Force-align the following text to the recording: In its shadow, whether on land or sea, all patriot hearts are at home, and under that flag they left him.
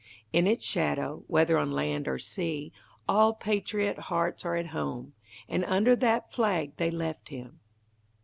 In 0.33 0.47
its 0.47 0.65
shadow, 0.65 1.25
whether 1.27 1.59
on 1.59 1.73
land 1.73 2.07
or 2.07 2.17
sea, 2.17 2.73
all 3.07 3.35
patriot 3.35 3.99
hearts 4.09 4.43
are 4.43 4.55
at 4.55 4.69
home, 4.73 5.13
and 5.47 5.63
under 5.63 5.95
that 5.95 6.31
flag 6.33 6.75
they 6.77 6.89
left 6.89 7.29
him. 7.29 7.59